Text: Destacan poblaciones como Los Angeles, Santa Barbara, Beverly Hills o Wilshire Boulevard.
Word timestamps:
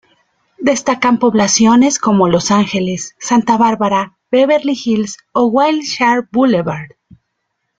Destacan 0.57 1.19
poblaciones 1.19 1.99
como 1.99 2.27
Los 2.27 2.49
Angeles, 2.49 3.13
Santa 3.19 3.55
Barbara, 3.59 4.17
Beverly 4.31 4.73
Hills 4.73 5.15
o 5.31 5.45
Wilshire 5.45 6.23
Boulevard. 6.31 6.89